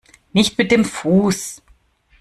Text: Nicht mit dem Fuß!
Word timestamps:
Nicht 0.33 0.57
mit 0.57 0.71
dem 0.71 0.83
Fuß! 0.83 1.61